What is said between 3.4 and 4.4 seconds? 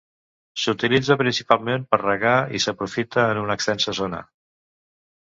una extensa zona.